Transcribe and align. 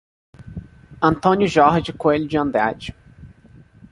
Antônio 0.99 1.45
Jorge 1.47 1.93
Coelho 1.93 2.27
de 2.27 2.35
Andrade 2.35 2.95